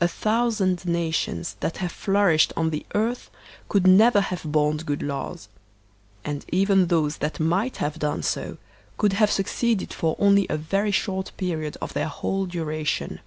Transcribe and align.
A 0.00 0.08
thousand 0.08 0.84
nations 0.86 1.54
that 1.60 1.76
have 1.76 1.92
flourished 1.92 2.52
on 2.56 2.70
the 2.70 2.84
earth 2.96 3.30
could 3.68 3.86
never 3.86 4.20
have 4.20 4.42
borne 4.42 4.78
good 4.78 5.04
laws; 5.04 5.46
and 6.24 6.44
even 6.50 6.88
those 6.88 7.18
that 7.18 7.38
might 7.38 7.76
have 7.76 8.00
done 8.00 8.24
so 8.24 8.56
could 8.98 9.12
have 9.12 9.30
succeeded 9.30 9.92
for 9.94 10.16
only 10.18 10.48
a 10.50 10.56
very 10.56 10.90
short 10.90 11.30
period 11.36 11.76
of 11.80 11.92
their 11.92 12.08
whole 12.08 12.44
duration. 12.46 13.20